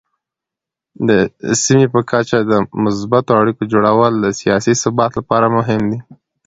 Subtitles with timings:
[1.07, 1.09] د
[1.63, 2.53] سیمې په کچه د
[2.83, 5.99] مثبتو اړیکو جوړول د سیاسي ثبات لپاره مهم دي.